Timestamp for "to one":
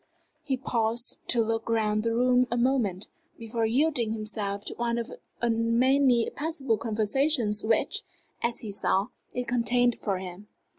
4.65-4.97